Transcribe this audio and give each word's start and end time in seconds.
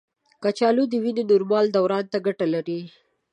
کچالو 0.43 0.83
د 0.89 0.93
وینې 1.03 1.23
نورمال 1.31 1.65
دوران 1.75 2.05
ته 2.11 2.17
ګټه 2.25 2.45
لري. 2.53 2.79